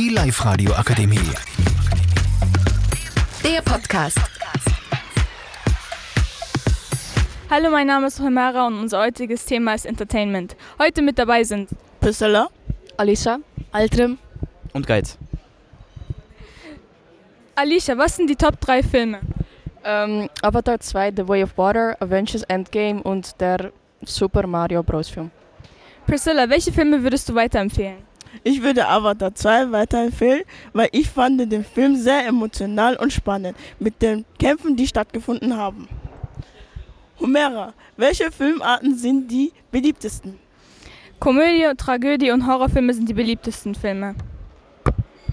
[0.00, 1.18] Die Live-Radio Akademie.
[3.44, 4.16] Der Podcast.
[7.50, 10.56] Hallo, mein Name ist Homera und unser heutiges Thema ist Entertainment.
[10.78, 11.68] Heute mit dabei sind
[12.00, 12.48] Priscilla,
[12.96, 13.40] Alisa,
[13.72, 14.16] Altrim,
[14.72, 15.18] Und Geiz.
[17.54, 19.20] Alicia, was sind die Top 3 Filme?
[19.84, 23.70] ähm, Avatar 2, The Way of Water, Avengers Endgame und der
[24.06, 25.10] Super Mario Bros.
[25.10, 25.30] Film.
[26.06, 28.09] Priscilla, welche Filme würdest du weiterempfehlen?
[28.42, 30.42] Ich würde Avatar 2 weiterempfehlen,
[30.72, 35.88] weil ich fand den Film sehr emotional und spannend mit den Kämpfen, die stattgefunden haben.
[37.20, 40.38] Homera, welche Filmarten sind die beliebtesten?
[41.18, 44.14] Komödie, Tragödie und Horrorfilme sind die beliebtesten Filme.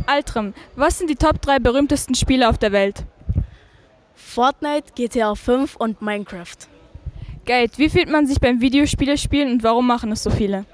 [0.05, 3.05] Altrim, was sind die Top 3 berühmtesten Spiele auf der Welt?
[4.16, 6.58] Fortnite, GTA 5 und Minecraft.
[7.45, 10.66] Geld, wie fühlt man sich beim Videospiele spielen und warum machen es so viele?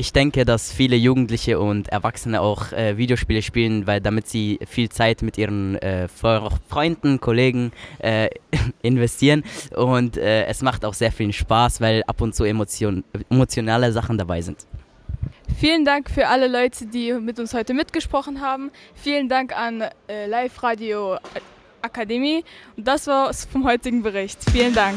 [0.00, 4.88] Ich denke, dass viele Jugendliche und Erwachsene auch äh, Videospiele spielen, weil damit sie viel
[4.90, 8.28] Zeit mit ihren äh, Fre- Freunden, Kollegen äh,
[8.82, 9.42] investieren.
[9.74, 14.16] Und äh, es macht auch sehr viel Spaß, weil ab und zu emotion emotionale Sachen
[14.16, 14.58] dabei sind.
[15.58, 18.70] Vielen Dank für alle Leute, die mit uns heute mitgesprochen haben.
[18.94, 21.16] Vielen Dank an äh, Live Radio
[21.82, 22.44] Akademie.
[22.76, 24.38] Und das war's vom heutigen Bericht.
[24.52, 24.96] Vielen Dank.